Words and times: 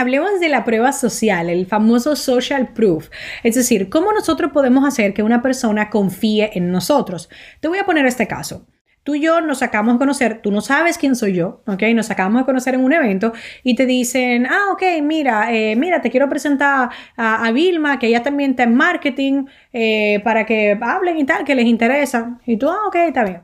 Hablemos 0.00 0.40
de 0.40 0.48
la 0.48 0.64
prueba 0.64 0.92
social, 0.92 1.50
el 1.50 1.66
famoso 1.66 2.16
social 2.16 2.72
proof, 2.72 3.10
es 3.42 3.54
decir, 3.54 3.90
cómo 3.90 4.14
nosotros 4.14 4.50
podemos 4.50 4.88
hacer 4.88 5.12
que 5.12 5.22
una 5.22 5.42
persona 5.42 5.90
confíe 5.90 6.52
en 6.54 6.72
nosotros. 6.72 7.28
Te 7.60 7.68
voy 7.68 7.76
a 7.76 7.84
poner 7.84 8.06
este 8.06 8.26
caso. 8.26 8.66
Tú 9.02 9.16
y 9.16 9.20
yo 9.20 9.42
nos 9.42 9.58
sacamos 9.58 9.96
a 9.96 9.98
conocer, 9.98 10.40
tú 10.40 10.52
no 10.52 10.62
sabes 10.62 10.96
quién 10.96 11.16
soy 11.16 11.34
yo, 11.34 11.62
¿ok? 11.66 11.82
Nos 11.94 12.06
sacamos 12.06 12.40
a 12.40 12.46
conocer 12.46 12.72
en 12.72 12.82
un 12.82 12.94
evento 12.94 13.34
y 13.62 13.74
te 13.74 13.84
dicen, 13.84 14.46
ah, 14.46 14.72
ok, 14.72 14.82
mira, 15.02 15.52
eh, 15.52 15.76
mira, 15.76 16.00
te 16.00 16.10
quiero 16.10 16.30
presentar 16.30 16.88
a, 17.18 17.52
Vilma, 17.52 17.98
que 17.98 18.06
ella 18.06 18.22
también 18.22 18.52
está 18.52 18.62
en 18.62 18.74
marketing, 18.74 19.44
eh, 19.74 20.22
para 20.24 20.46
que 20.46 20.78
hablen 20.80 21.18
y 21.18 21.24
tal, 21.24 21.44
que 21.44 21.54
les 21.54 21.66
interesa. 21.66 22.40
Y 22.46 22.56
tú, 22.56 22.70
ah, 22.70 22.86
ok, 22.86 22.96
está 23.08 23.22
bien. 23.24 23.42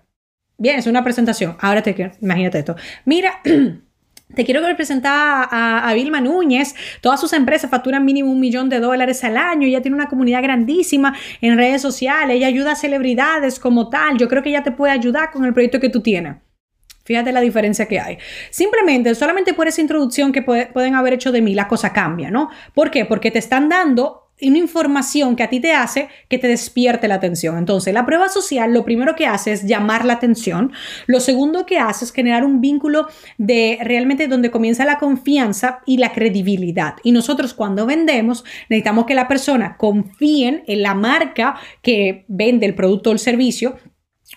Bien, 0.57 0.79
es 0.79 0.87
una 0.87 1.05
presentación. 1.05 1.55
Ahora 1.61 1.83
te 1.83 2.15
imagínate 2.23 2.61
esto. 2.61 2.77
Mira, 3.05 3.43
Te 4.35 4.45
quiero 4.45 4.61
presentar 4.77 5.49
a, 5.51 5.89
a, 5.89 5.95
Vilma 5.95 6.21
Núñez. 6.21 6.75
Todas 7.01 7.21
sus 7.21 7.33
empresas 7.33 7.71
facturan 7.71 8.05
mínimo 8.05 8.31
un 8.31 8.41
millón 8.41 8.69
de 8.69 8.81
dólares 8.81 9.23
al 9.25 9.37
año. 9.37 9.67
Ella 9.67 9.81
tiene 9.83 9.95
una 9.95 10.09
comunidad 10.09 10.43
grandísima 10.43 11.17
en 11.41 11.57
redes 11.57 11.81
sociales. 11.81 12.37
Ella 12.37 12.49
ayuda 12.49 12.73
a 12.73 12.77
celebridades 12.77 13.61
como 13.61 13.89
tal. 13.89 14.19
Yo 14.19 14.29
creo 14.29 14.43
que 14.43 14.51
ella 14.51 14.65
te 14.65 14.73
puede 14.73 14.93
ayudar 14.93 15.31
con 15.31 15.45
el 15.45 15.53
proyecto 15.55 15.81
que 15.81 15.89
tú 15.89 16.01
tienes. 16.01 16.37
Fíjate 17.05 17.31
la 17.31 17.41
diferencia 17.41 17.87
que 17.87 18.01
hay. 18.01 18.19
Simplemente, 18.51 19.15
solamente 19.15 19.55
por 19.55 19.69
esa 19.69 19.81
introducción 19.81 20.33
que 20.33 20.43
pueden 20.43 20.97
haber 20.97 21.13
hecho 21.15 21.31
de 21.31 21.41
mí, 21.41 21.55
la 21.55 21.69
cosa 21.69 21.93
cambia, 21.93 22.33
¿no? 22.33 22.51
¿Por 22.75 22.91
qué? 22.91 23.05
Porque 23.05 23.31
te 23.31 23.39
están 23.39 23.69
dando 23.69 24.26
una 24.43 24.59
información 24.59 25.37
que 25.37 25.43
a 25.43 25.49
ti 25.49 25.61
te 25.61 25.73
hace 25.73 26.09
que 26.29 26.39
te 26.39 26.49
despierte 26.49 27.09
la 27.09 27.17
atención. 27.17 27.57
Entonces, 27.57 27.95
la 27.95 28.05
prueba 28.05 28.29
social 28.29 28.73
lo 28.73 28.85
primero 28.85 29.15
que 29.17 29.27
hace 29.27 29.53
es 29.53 29.65
llamar 29.65 30.05
la 30.05 30.15
atención. 30.15 30.73
Lo 31.07 31.21
segundo 31.21 31.67
que 31.67 31.79
hace 31.79 32.05
es 32.05 32.13
generar 32.13 32.45
un 32.45 32.61
vínculo 32.61 33.09
de 33.39 33.79
realmente 33.83 34.29
donde 34.29 34.51
comienza 34.51 34.85
la 34.85 34.99
confianza 34.99 35.81
y 35.87 35.99
la 35.99 36.13
credibilidad. 36.13 36.97
Y 37.03 37.13
nosotros 37.13 37.55
cuando 37.55 37.87
vendemos 37.87 38.45
necesitamos 38.69 39.07
que 39.07 39.15
la 39.15 39.29
persona 39.29 39.77
confíe 39.77 40.65
en 40.67 40.83
la 40.83 40.95
marca 40.95 41.57
que 41.83 42.25
vende 42.29 42.67
el 42.67 42.75
producto 42.75 43.11
o 43.11 43.13
el 43.13 43.19
servicio 43.19 43.77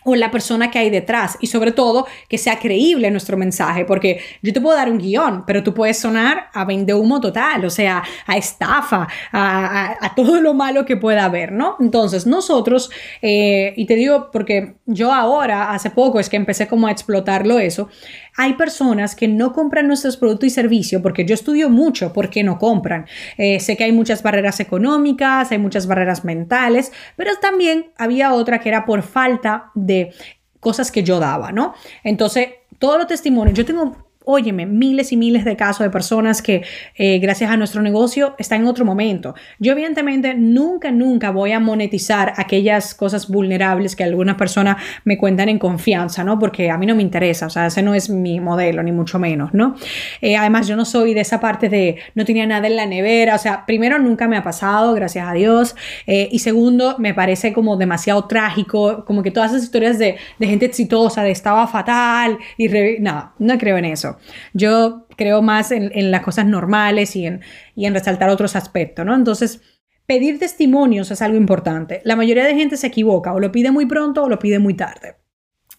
o 0.03 0.15
la 0.15 0.31
persona 0.31 0.71
que 0.71 0.79
hay 0.79 0.89
detrás 0.89 1.37
y 1.41 1.47
sobre 1.47 1.71
todo 1.71 2.07
que 2.27 2.37
sea 2.37 2.59
creíble 2.59 3.09
nuestro 3.11 3.37
mensaje, 3.37 3.85
porque 3.85 4.21
yo 4.41 4.53
te 4.53 4.61
puedo 4.61 4.77
dar 4.77 4.89
un 4.89 4.97
guion, 4.97 5.43
pero 5.45 5.63
tú 5.63 5.73
puedes 5.73 5.97
sonar 5.97 6.49
a 6.53 6.65
vende 6.65 6.93
humo 6.93 7.19
total, 7.19 7.65
o 7.65 7.69
sea, 7.69 8.03
a 8.25 8.37
estafa, 8.37 9.07
a, 9.31 10.13
todo 10.15 10.41
lo 10.41 10.53
malo 10.53 10.85
que 10.85 10.97
pueda 10.97 11.25
haber, 11.25 11.51
¿no? 11.51 11.75
Entonces 11.79 12.25
nosotros, 12.27 12.89
eh, 13.21 13.73
y 13.75 13.85
te 13.85 13.95
digo 13.95 14.29
porque 14.31 14.75
yo 14.85 15.13
ahora, 15.13 15.71
hace 15.71 15.89
poco 15.89 16.19
es 16.19 16.29
que 16.29 16.37
empecé 16.37 16.67
como 16.67 16.87
a 16.87 16.91
explotarlo 16.91 17.59
eso, 17.59 17.89
hay 18.37 18.53
personas 18.53 19.15
que 19.15 19.27
no 19.27 19.53
compran 19.53 19.87
nuestros 19.87 20.17
productos 20.17 20.47
y 20.47 20.49
servicios 20.49 21.01
porque 21.01 21.25
yo 21.25 21.33
estudio 21.33 21.69
mucho 21.69 22.13
porque 22.13 22.43
no 22.43 22.57
compran. 22.57 23.05
Eh, 23.37 23.59
sé 23.59 23.75
que 23.75 23.83
hay 23.83 23.91
muchas 23.91 24.23
barreras 24.23 24.59
económicas, 24.59 25.51
hay 25.51 25.57
muchas 25.57 25.87
barreras 25.87 26.23
mentales, 26.23 26.91
pero 27.15 27.31
también 27.41 27.91
había 27.97 28.33
otra 28.33 28.59
que 28.59 28.69
era 28.69 28.85
por 28.85 29.01
falta 29.01 29.71
de 29.85 30.13
cosas 30.59 30.91
que 30.91 31.03
yo 31.03 31.19
daba, 31.19 31.52
¿no? 31.52 31.73
Entonces, 32.03 32.49
todos 32.80 32.97
los 32.97 33.08
testimonios, 33.08 33.58
yo 33.58 33.66
tengo 33.66 34.08
óyeme, 34.31 34.67
miles 34.67 35.11
y 35.11 35.17
miles 35.17 35.44
de 35.44 35.55
casos 35.55 35.83
de 35.83 35.89
personas 35.89 36.44
que 36.44 36.61
eh, 36.93 37.17
gracias 37.17 37.49
a 37.49 37.58
nuestro 37.58 37.81
negocio 37.81 38.36
están 38.37 38.61
en 38.61 38.67
otro 38.67 38.86
momento. 38.86 39.33
Yo 39.58 39.71
evidentemente 39.71 40.36
nunca, 40.36 40.92
nunca 40.92 41.31
voy 41.31 41.52
a 41.52 41.59
monetizar 41.59 42.33
aquellas 42.37 42.93
cosas 42.93 43.27
vulnerables 43.27 43.95
que 43.95 44.03
algunas 44.03 44.36
personas 44.36 44.77
me 45.03 45.17
cuentan 45.17 45.49
en 45.49 45.58
confianza, 45.58 46.23
¿no? 46.23 46.37
Porque 46.37 46.70
a 46.70 46.77
mí 46.77 46.86
no 46.86 46.95
me 46.95 47.02
interesa, 47.02 47.48
o 47.48 47.49
sea, 47.49 47.65
ese 47.65 47.81
no 47.81 47.95
es 47.95 48.08
mi 48.11 48.39
modelo, 48.39 48.83
ni 48.83 48.92
mucho 48.92 49.17
menos, 49.17 49.52
¿no? 49.52 49.76
Eh, 50.21 50.37
además, 50.37 50.67
yo 50.67 50.76
no 50.76 50.86
soy 50.86 51.15
de 51.15 51.21
esa 51.21 51.39
parte 51.39 51.67
de 51.67 51.98
no 52.14 52.23
tenía 52.23 52.45
nada 52.45 52.67
en 52.67 52.76
la 52.76 52.86
nevera, 52.86 53.33
o 53.33 53.39
sea, 53.39 53.65
primero 53.65 53.98
nunca 53.98 54.27
me 54.27 54.37
ha 54.37 54.43
pasado, 54.43 54.93
gracias 54.93 55.27
a 55.27 55.33
Dios, 55.33 55.76
eh, 56.05 56.30
y 56.32 56.37
segundo, 56.37 56.98
me 56.99 57.15
parece 57.15 57.52
como 57.52 57.77
demasiado 57.77 58.26
trágico, 58.26 59.05
como 59.05 59.23
que 59.23 59.32
todas 59.32 59.52
esas 59.52 59.64
historias 59.64 59.98
de, 59.98 60.17
de 60.37 60.48
gente 60.48 60.67
exitosa, 60.67 61.23
de 61.23 61.32
estaba 61.32 61.65
fatal, 61.65 62.37
y 62.58 62.67
no, 62.99 63.33
no 63.39 63.58
creo 63.58 63.77
en 63.77 63.86
eso. 63.86 64.18
Yo 64.53 65.07
creo 65.15 65.41
más 65.41 65.71
en, 65.71 66.11
las 66.11 66.21
cosas 66.21 66.45
normales 66.45 67.15
y 67.15 67.25
en, 67.25 67.41
y 67.75 67.85
en 67.85 67.93
resaltar 67.93 68.30
otros 68.30 68.55
aspectos, 68.55 69.05
¿no? 69.05 69.15
Entonces, 69.15 69.61
pedir 70.05 70.39
testimonios 70.39 71.11
es 71.11 71.21
algo 71.21 71.37
importante. 71.37 72.02
La 72.03 72.15
mayoría 72.15 72.45
de 72.45 72.55
gente 72.55 72.77
se 72.77 72.87
equivoca, 72.87 73.33
o 73.33 73.39
lo 73.39 73.52
pide 73.52 73.71
muy 73.71 73.85
pronto 73.85 74.23
o 74.23 74.29
lo 74.29 74.39
pide 74.39 74.59
muy 74.59 74.73
tarde. 74.73 75.15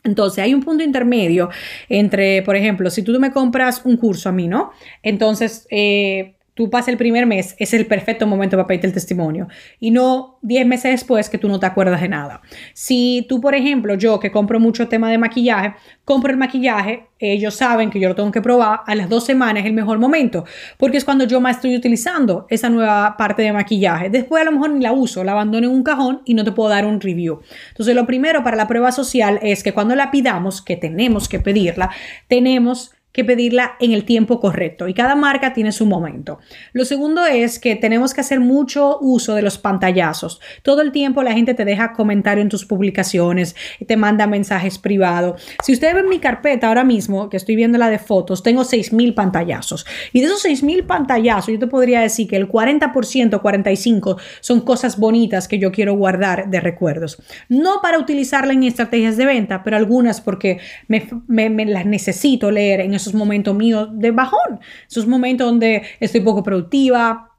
Entonces, 0.05 0.43
hay 0.45 0.55
un 0.55 0.63
punto 0.63 0.83
intermedio 0.83 1.51
entre, 1.89 2.43
por 2.43 2.57
ejemplo, 2.57 2.91
si 2.91 3.03
tú 3.03 3.19
me 3.21 3.33
compras 3.33 3.83
un 3.85 3.97
curso 3.97 4.29
a 4.29 4.33
mí, 4.33 4.49
¿no? 4.49 4.71
Entonces, 5.03 5.67
eh, 5.71 6.37
tú 6.61 6.69
pasas 6.69 6.89
el 6.89 6.99
primer 6.99 7.25
mes, 7.25 7.57
es 7.59 7.73
el 7.73 7.87
perfecto 7.87 8.27
momento 8.27 8.55
para 8.59 8.67
pedirte 8.67 8.87
el 8.87 8.93
testimonio 8.93 9.49
y 9.79 9.93
no 9.93 10.39
10 10.43 10.67
meses 10.67 10.91
después 10.91 11.31
que 11.31 11.39
tú 11.39 11.49
no 11.49 11.59
te 11.59 11.65
acuerdas 11.65 12.03
de 12.03 12.09
nada. 12.11 12.43
Si 12.75 13.25
tú, 13.31 13.41
por 13.41 13.55
ejemplo, 13.55 13.95
yo 13.95 14.21
que 14.21 14.31
compro 14.31 14.61
mucho 14.61 14.87
tema 14.87 15.11
de 15.11 15.17
maquillaje, 15.17 15.73
compro 16.05 16.31
el 16.31 16.37
maquillaje, 16.37 17.07
ellos 17.19 17.55
saben 17.55 17.89
que 17.89 17.99
yo 17.99 18.11
lo 18.11 18.15
tengo 18.15 18.31
que 18.31 18.43
probar, 18.43 18.81
a 18.87 18.95
las 18.95 19.09
dos 19.09 19.25
semanas 19.25 19.63
es 19.63 19.69
el 19.69 19.73
mejor 19.73 19.99
momento, 19.99 20.45
porque 20.77 20.99
es 20.99 21.05
cuando 21.07 21.25
yo 21.25 21.41
más 21.41 21.57
estoy 21.57 21.75
utilizando 21.75 22.47
esa 22.51 22.69
nueva 22.69 23.17
parte 23.17 23.41
de 23.41 23.55
maquillaje. 23.55 24.11
Después 24.11 24.43
a 24.43 24.45
lo 24.45 24.53
mejor 24.53 24.69
ni 24.73 24.83
la 24.83 24.93
uso, 24.93 25.25
la 25.25 25.33
abandono 25.33 25.67
en 25.67 25.73
un 25.73 25.83
cajón 25.83 26.21
y 26.27 26.35
no 26.35 26.45
te 26.45 26.53
puedo 26.53 26.69
dar 26.69 26.85
un 26.85 27.01
review. 27.01 27.41
Entonces, 27.71 27.95
lo 27.95 28.05
primero 28.05 28.45
para 28.45 28.59
la 28.59 28.69
prueba 28.69 28.93
social 28.93 29.39
es 29.41 29.63
que 29.63 29.73
cuando 29.73 29.95
la 29.95 30.11
pidamos, 30.11 30.61
que 30.61 30.77
tenemos 30.77 31.27
que 31.27 31.41
pedirla, 31.41 31.89
tenemos 32.29 32.93
que 33.13 33.25
pedirla 33.25 33.73
en 33.81 33.93
el 33.93 34.05
tiempo 34.05 34.41
correcto 34.41 34.89
y 34.89 34.95
cada 34.95 35.15
marca 35.15 35.53
tiene 35.53 35.73
su 35.73 35.87
momento. 35.87 36.39
Lo 36.73 36.85
segundo 36.85 37.25
es 37.27 37.59
que 37.59 37.77
tenemos 37.77 38.15
que 38.15 38.21
hacer 38.21 38.41
mucho 38.41 38.99
uso 39.01 39.35
de 39.35 39.43
los 39.43 39.59
pantallazos. 39.59 40.41
Todo 40.63 40.83
el 40.83 40.93
tiempo 40.93 41.23
la 41.23 41.33
gente 41.33 41.55
te 41.55 41.65
deja 41.65 41.93
comentario 41.93 42.43
en 42.43 42.49
tus 42.49 42.65
publicaciones, 42.65 43.57
te 43.87 43.97
manda 43.97 44.27
mensajes 44.27 44.79
privados. 44.79 45.43
Si 45.65 45.73
ustedes 45.73 45.95
ven 45.95 46.09
mi 46.09 46.21
carpeta 46.21 46.69
ahora 46.69 46.85
mismo, 46.85 47.29
que 47.29 47.37
estoy 47.37 47.57
viendo 47.57 47.79
la 47.79 47.91
de 47.91 47.99
fotos, 47.99 48.43
tengo 48.43 48.63
6.000 48.63 49.15
pantallazos. 49.15 49.87
Y 50.13 50.21
de 50.21 50.27
esos 50.27 50.45
6.000 50.45 50.87
pantallazos, 50.87 51.53
yo 51.53 51.59
te 51.59 51.67
podría 51.67 52.01
decir 52.01 52.29
que 52.29 52.37
el 52.37 52.49
40%, 52.49 52.93
45% 53.41 54.17
son 54.41 54.61
cosas 54.61 54.99
bonitas 54.99 55.49
que 55.49 55.59
yo 55.59 55.73
quiero 55.73 55.95
guardar 55.95 56.49
de 56.49 56.61
recuerdos. 56.61 57.21
No 57.49 57.81
para 57.83 57.99
utilizarla 57.99 58.53
en 58.53 58.63
estrategias 58.63 59.17
de 59.17 59.27
venta, 59.27 59.63
pero 59.65 59.77
algunas 59.77 60.21
porque 60.21 60.61
me, 60.87 61.09
me 61.27 61.67
las 61.67 61.87
necesito 61.87 62.51
leer 62.51 62.81
en 62.81 63.00
esos 63.01 63.15
momentos 63.15 63.55
míos 63.55 63.89
de 63.93 64.11
bajón, 64.11 64.61
esos 64.89 65.07
momentos 65.07 65.47
donde 65.47 65.83
estoy 66.01 66.21
poco 66.21 66.43
productiva, 66.43 67.31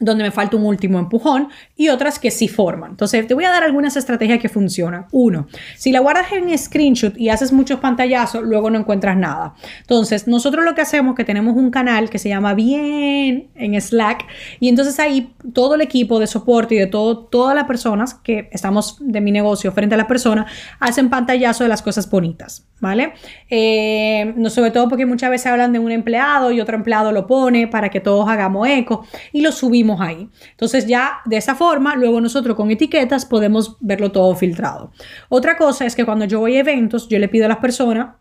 donde 0.00 0.24
me 0.24 0.30
falta 0.30 0.56
un 0.56 0.64
último 0.64 0.98
empujón 0.98 1.48
y 1.76 1.88
otras 1.88 2.18
que 2.18 2.30
sí 2.30 2.48
forman. 2.48 2.92
Entonces, 2.92 3.26
te 3.26 3.34
voy 3.34 3.44
a 3.44 3.50
dar 3.50 3.62
algunas 3.62 3.96
estrategias 3.96 4.40
que 4.40 4.48
funcionan. 4.48 5.06
Uno, 5.12 5.46
si 5.76 5.92
la 5.92 6.00
guardas 6.00 6.32
en 6.32 6.56
screenshot 6.58 7.16
y 7.16 7.28
haces 7.28 7.52
muchos 7.52 7.78
pantallazos, 7.78 8.42
luego 8.42 8.70
no 8.70 8.78
encuentras 8.78 9.16
nada. 9.16 9.54
Entonces, 9.80 10.26
nosotros 10.26 10.64
lo 10.64 10.74
que 10.74 10.80
hacemos 10.80 11.14
que 11.14 11.24
tenemos 11.24 11.56
un 11.56 11.70
canal 11.70 12.10
que 12.10 12.18
se 12.18 12.28
llama 12.28 12.54
Bien 12.54 13.50
en 13.54 13.80
Slack 13.80 14.26
y 14.58 14.68
entonces 14.68 14.98
ahí 14.98 15.32
todo 15.52 15.76
el 15.76 15.80
equipo 15.80 16.18
de 16.18 16.26
soporte 16.26 16.74
y 16.74 16.78
de 16.78 16.86
todo, 16.88 17.18
todas 17.26 17.54
las 17.54 17.64
personas 17.64 18.14
que 18.14 18.48
estamos 18.52 18.96
de 19.00 19.20
mi 19.20 19.30
negocio 19.30 19.70
frente 19.70 19.94
a 19.94 19.98
la 19.98 20.08
persona 20.08 20.46
hacen 20.80 21.08
pantallazo 21.08 21.62
de 21.62 21.68
las 21.68 21.82
cosas 21.82 22.10
bonitas, 22.10 22.66
¿vale? 22.84 23.14
Eh, 23.50 24.32
no 24.36 24.50
sobre 24.50 24.70
todo 24.70 24.88
porque 24.88 25.06
muchas 25.06 25.30
veces 25.30 25.48
hablan 25.48 25.72
de 25.72 25.78
un 25.78 25.90
empleado 25.90 26.52
y 26.52 26.60
otro 26.60 26.76
empleado 26.76 27.10
lo 27.12 27.26
pone 27.26 27.66
para 27.66 27.88
que 27.88 28.00
todos 28.00 28.28
hagamos 28.28 28.68
eco 28.68 29.06
y 29.32 29.40
lo 29.40 29.50
subimos 29.50 30.00
ahí. 30.00 30.28
Entonces 30.50 30.86
ya 30.86 31.20
de 31.24 31.38
esa 31.38 31.54
forma, 31.54 31.96
luego 31.96 32.20
nosotros 32.20 32.56
con 32.56 32.70
etiquetas 32.70 33.24
podemos 33.24 33.76
verlo 33.80 34.12
todo 34.12 34.34
filtrado. 34.36 34.92
Otra 35.28 35.56
cosa 35.56 35.86
es 35.86 35.96
que 35.96 36.04
cuando 36.04 36.26
yo 36.26 36.40
voy 36.40 36.56
a 36.56 36.60
eventos, 36.60 37.08
yo 37.08 37.18
le 37.18 37.28
pido 37.28 37.46
a 37.46 37.48
las 37.48 37.58
personas 37.58 38.16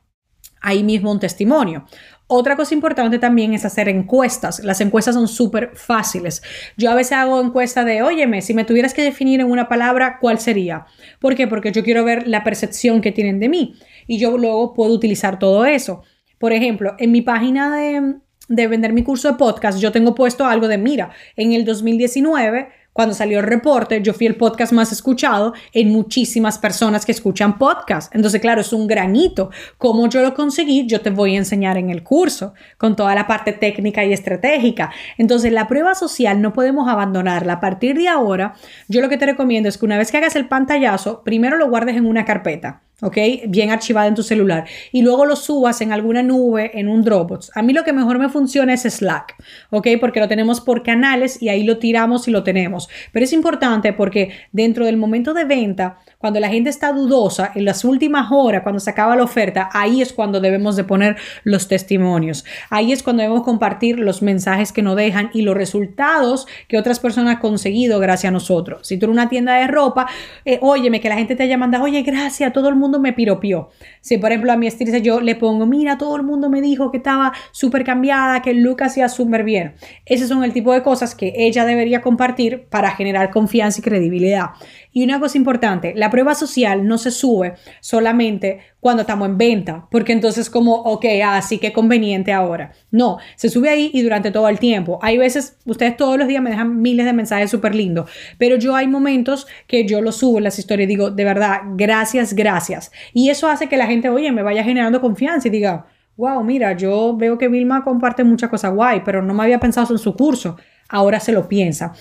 ahí 0.63 0.83
mismo 0.83 1.11
un 1.11 1.19
testimonio. 1.19 1.85
Otra 2.25 2.55
cosa 2.55 2.73
importante 2.73 3.19
también 3.19 3.53
es 3.53 3.65
hacer 3.65 3.89
encuestas. 3.89 4.63
Las 4.63 4.81
encuestas 4.81 5.13
son 5.13 5.27
súper 5.27 5.71
fáciles. 5.75 6.41
Yo 6.77 6.89
a 6.89 6.95
veces 6.95 7.11
hago 7.11 7.39
encuesta 7.39 7.83
de, 7.83 8.01
óyeme, 8.01 8.41
si 8.41 8.53
me 8.55 8.63
tuvieras 8.63 8.93
que 8.93 9.03
definir 9.03 9.41
en 9.41 9.51
una 9.51 9.67
palabra, 9.67 10.17
¿cuál 10.19 10.39
sería? 10.39 10.87
¿Por 11.19 11.35
qué? 11.35 11.47
Porque 11.47 11.71
yo 11.71 11.83
quiero 11.83 12.03
ver 12.03 12.27
la 12.27 12.43
percepción 12.43 13.01
que 13.01 13.11
tienen 13.11 13.39
de 13.39 13.49
mí 13.49 13.75
y 14.07 14.17
yo 14.17 14.37
luego 14.37 14.73
puedo 14.73 14.93
utilizar 14.93 15.37
todo 15.37 15.65
eso. 15.65 16.01
Por 16.39 16.53
ejemplo, 16.53 16.95
en 16.97 17.11
mi 17.11 17.21
página 17.21 17.75
de, 17.75 18.15
de 18.49 18.67
vender 18.67 18.93
mi 18.93 19.03
curso 19.03 19.29
de 19.29 19.35
podcast, 19.35 19.79
yo 19.79 19.91
tengo 19.91 20.15
puesto 20.15 20.45
algo 20.45 20.67
de, 20.67 20.77
mira, 20.77 21.11
en 21.35 21.53
el 21.53 21.65
2019 21.65 22.69
Cuando 22.93 23.15
salió 23.15 23.39
el 23.39 23.45
reporte, 23.45 24.03
yo 24.03 24.13
fui 24.13 24.27
el 24.27 24.35
podcast 24.35 24.71
más 24.71 24.91
escuchado 24.91 25.53
en 25.73 25.89
muchísimas 25.89 26.59
personas 26.59 27.07
que 27.07 27.11
escuchan 27.11 27.57
podcast. 27.57 28.13
Entonces, 28.13 28.39
claro, 28.39 28.61
es 28.61 28.71
un 28.71 28.85
granito. 28.85 29.49
¿Cómo 29.79 30.07
yo 30.07 30.21
lo 30.21 30.35
conseguí? 30.35 30.85
Yo 30.85 31.01
te 31.01 31.09
voy 31.09 31.33
a 31.33 31.39
enseñar 31.39 31.75
en 31.77 31.89
el 31.89 32.03
curso, 32.03 32.53
con 32.77 32.95
toda 32.95 33.15
la 33.15 33.25
parte 33.25 33.51
técnica 33.51 34.05
y 34.05 34.13
estratégica. 34.13 34.91
Entonces, 35.17 35.51
la 35.51 35.67
prueba 35.67 35.95
social 35.95 36.39
no 36.39 36.53
podemos 36.53 36.87
abandonarla. 36.87 37.53
A 37.53 37.59
partir 37.59 37.97
de 37.97 38.07
ahora, 38.07 38.53
yo 38.87 39.01
lo 39.01 39.09
que 39.09 39.17
te 39.17 39.25
recomiendo 39.25 39.69
es 39.69 39.79
que 39.79 39.85
una 39.85 39.97
vez 39.97 40.11
que 40.11 40.17
hagas 40.17 40.35
el 40.35 40.47
pantallazo, 40.47 41.23
primero 41.23 41.57
lo 41.57 41.69
guardes 41.69 41.97
en 41.97 42.05
una 42.05 42.25
carpeta. 42.25 42.83
¿Ok? 43.03 43.17
Bien 43.47 43.69
archivada 43.69 44.07
en 44.07 44.15
tu 44.15 44.23
celular. 44.23 44.65
Y 44.91 45.01
luego 45.01 45.25
lo 45.25 45.35
subas 45.35 45.81
en 45.81 45.91
alguna 45.91 46.23
nube, 46.23 46.71
en 46.79 46.87
un 46.87 47.03
Dropbox. 47.03 47.51
A 47.55 47.61
mí 47.61 47.73
lo 47.73 47.83
que 47.83 47.93
mejor 47.93 48.17
me 48.17 48.29
funciona 48.29 48.73
es 48.73 48.83
Slack, 48.83 49.35
¿ok? 49.69 49.87
Porque 49.99 50.19
lo 50.19 50.27
tenemos 50.27 50.61
por 50.61 50.83
canales 50.83 51.41
y 51.41 51.49
ahí 51.49 51.63
lo 51.63 51.77
tiramos 51.77 52.27
y 52.27 52.31
lo 52.31 52.43
tenemos. 52.43 52.89
Pero 53.11 53.25
es 53.25 53.33
importante 53.33 53.93
porque 53.93 54.31
dentro 54.51 54.85
del 54.85 54.97
momento 54.97 55.33
de 55.33 55.45
venta, 55.45 55.99
cuando 56.17 56.39
la 56.39 56.49
gente 56.49 56.69
está 56.69 56.91
dudosa, 56.93 57.51
en 57.55 57.65
las 57.65 57.83
últimas 57.83 58.31
horas, 58.31 58.63
cuando 58.63 58.79
se 58.79 58.89
acaba 58.89 59.15
la 59.15 59.23
oferta, 59.23 59.69
ahí 59.73 60.01
es 60.01 60.13
cuando 60.13 60.39
debemos 60.39 60.75
de 60.75 60.83
poner 60.83 61.17
los 61.43 61.67
testimonios. 61.67 62.45
Ahí 62.69 62.91
es 62.91 63.03
cuando 63.03 63.21
debemos 63.21 63.43
compartir 63.43 63.99
los 63.99 64.21
mensajes 64.21 64.71
que 64.71 64.81
nos 64.81 64.95
dejan 64.95 65.29
y 65.33 65.41
los 65.41 65.55
resultados 65.55 66.47
que 66.67 66.77
otras 66.77 66.99
personas 66.99 67.35
han 67.35 67.41
conseguido 67.41 67.99
gracias 67.99 68.29
a 68.29 68.31
nosotros. 68.31 68.87
Si 68.87 68.97
tú 68.97 69.05
eres 69.05 69.13
una 69.13 69.29
tienda 69.29 69.55
de 69.55 69.67
ropa, 69.67 70.07
eh, 70.45 70.59
óyeme, 70.61 71.01
que 71.01 71.09
la 71.09 71.15
gente 71.15 71.35
te 71.35 71.43
haya 71.43 71.57
mandado, 71.57 71.83
oye, 71.83 72.01
gracias, 72.03 72.53
todo 72.53 72.69
el 72.69 72.75
mundo 72.75 72.92
me 72.99 73.13
piropió. 73.13 73.69
Si, 74.01 74.17
por 74.17 74.31
ejemplo, 74.31 74.51
a 74.51 74.57
mi 74.57 74.67
estilista 74.67 74.97
yo 74.99 75.21
le 75.21 75.35
pongo, 75.35 75.65
mira, 75.65 75.97
todo 75.97 76.15
el 76.15 76.23
mundo 76.23 76.49
me 76.49 76.61
dijo 76.61 76.91
que 76.91 76.97
estaba 76.97 77.33
súper 77.51 77.83
cambiada, 77.83 78.41
que 78.41 78.51
el 78.51 78.61
look 78.61 78.83
hacía 78.83 79.09
súper 79.09 79.43
bien. 79.43 79.75
Ese 80.05 80.27
son 80.27 80.43
el 80.43 80.53
tipo 80.53 80.73
de 80.73 80.83
cosas 80.83 81.15
que 81.15 81.33
ella 81.35 81.65
debería 81.65 82.01
compartir 82.01 82.65
para 82.69 82.91
generar 82.91 83.31
confianza 83.31 83.79
y 83.79 83.83
credibilidad. 83.83 84.51
Y 84.91 85.03
una 85.03 85.19
cosa 85.19 85.37
importante, 85.37 85.93
la 85.95 86.09
prueba 86.09 86.35
social 86.35 86.87
no 86.87 86.97
se 86.97 87.11
sube 87.11 87.55
solamente 87.79 88.59
cuando 88.83 89.01
estamos 89.01 89.29
en 89.29 89.37
venta, 89.37 89.87
porque 89.89 90.11
entonces 90.11 90.49
como, 90.49 90.75
ok, 90.75 91.05
así 91.25 91.57
que 91.57 91.71
conveniente 91.71 92.33
ahora. 92.33 92.73
No, 92.91 93.17
se 93.37 93.47
sube 93.47 93.69
ahí 93.69 93.89
y 93.93 94.01
durante 94.01 94.29
todo 94.29 94.49
el 94.49 94.59
tiempo. 94.59 94.99
Hay 95.01 95.17
veces, 95.17 95.57
ustedes 95.65 95.95
todos 95.95 96.17
los 96.17 96.27
días 96.27 96.43
me 96.43 96.49
dejan 96.49 96.81
miles 96.81 97.05
de 97.05 97.13
mensajes 97.13 97.49
súper 97.49 97.73
lindos, 97.73 98.09
pero 98.37 98.57
yo 98.57 98.75
hay 98.75 98.87
momentos 98.87 99.47
que 99.67 99.87
yo 99.87 100.01
lo 100.01 100.11
subo 100.11 100.37
en 100.37 100.43
las 100.43 100.59
historias 100.59 100.85
y 100.85 100.89
digo, 100.89 101.11
de 101.11 101.23
verdad, 101.23 101.61
gracias, 101.75 102.33
gracias. 102.33 102.91
Y 103.13 103.29
eso 103.29 103.47
hace 103.47 103.69
que 103.69 103.77
la 103.77 103.87
gente, 103.87 104.09
oye, 104.09 104.31
me 104.33 104.43
vaya 104.43 104.65
generando 104.65 104.99
confianza 104.99 105.47
y 105.47 105.51
diga, 105.51 105.85
wow, 106.17 106.43
mira, 106.43 106.73
yo 106.75 107.15
veo 107.15 107.37
que 107.37 107.47
Vilma 107.47 107.85
comparte 107.85 108.25
muchas 108.25 108.49
cosas 108.49 108.75
guay, 108.75 109.01
pero 109.05 109.21
no 109.21 109.33
me 109.33 109.43
había 109.43 109.59
pensado 109.59 109.93
en 109.93 109.97
su 109.97 110.13
curso. 110.13 110.57
Ahora 110.89 111.21
se 111.21 111.31
lo 111.31 111.47
piensa 111.47 111.93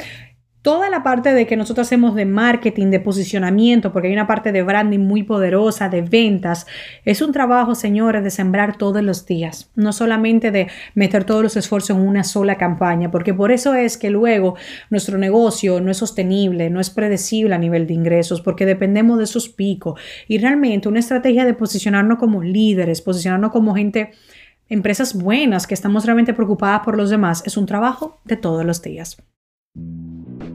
toda 0.63 0.89
la 0.89 1.03
parte 1.03 1.35
de 1.35 1.47
que 1.47 1.57
nosotros 1.57 1.89
hacemos 1.89 2.15
de 2.15 2.25
marketing, 2.25 2.87
de 2.87 3.01
posicionamiento, 3.01 3.93
porque 3.93 4.09
hay 4.09 4.15
una 4.15 4.29
parte 4.29 4.53
de 4.53 4.63
branding 4.63 5.01
muy 5.01 5.25
poderosa, 5.25 5.89
de 5.89 6.03
ventas, 6.03 6.67
es 7.05 7.21
un 7.21 7.33
trabajo, 7.33 7.75
señores, 7.75 8.23
de 8.23 8.31
sembrar 8.31 8.79
todos 8.79 9.03
los 9.03 9.27
días, 9.27 9.71
no 9.75 9.93
solamente 9.93 10.53
de 10.53 10.69
meter 10.95 11.25
todos 11.25 11.43
los 11.43 11.57
esfuerzos 11.57 11.97
en 11.97 12.07
una 12.07 12.23
sola 12.23 12.57
campaña, 12.57 13.11
porque 13.11 13.35
por 13.35 13.51
eso 13.51 13.75
es 13.75 13.99
que 13.99 14.11
luego 14.11 14.55
nuestro 14.89 15.19
negocio 15.19 15.81
no 15.81 15.91
es 15.91 15.97
sostenible, 15.97 16.71
no 16.71 16.81
es 16.81 16.91
predecible 16.91 17.55
a 17.55 17.59
nivel 17.59 17.89
de 17.89 17.95
ingresos, 17.95 18.41
porque 18.41 18.65
dependemos 18.65 19.19
de 19.19 19.25
esos 19.25 19.49
picos. 19.49 20.01
Y 20.29 20.39
realmente 20.39 20.89
una 20.89 21.01
estrategia 21.01 21.45
de 21.45 21.55
posicionarnos 21.55 22.19
como 22.19 22.43
líderes, 22.43 23.03
posicionarnos 23.03 23.51
como 23.51 23.75
gente 23.75 24.13
empresas 24.69 25.15
buenas 25.15 25.67
que 25.67 25.75
estamos 25.75 26.07
realmente 26.07 26.35
preocupadas 26.35 26.81
por 26.85 26.97
los 26.97 27.11
demás, 27.11 27.43
es 27.45 27.57
un 27.57 27.67
trabajo 27.67 28.21
de 28.25 28.37
todos 28.37 28.65
los 28.65 28.81
días. 28.81 29.17